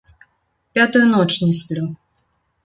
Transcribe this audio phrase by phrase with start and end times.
[0.73, 1.85] Пятую ноч не сплю.